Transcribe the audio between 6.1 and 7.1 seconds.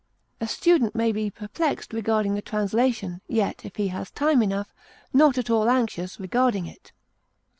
regarding it.